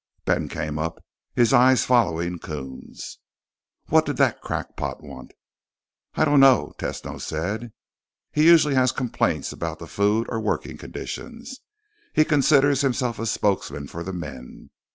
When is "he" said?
8.31-8.47, 12.13-12.25